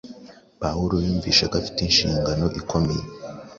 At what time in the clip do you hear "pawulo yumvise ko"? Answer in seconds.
0.61-1.55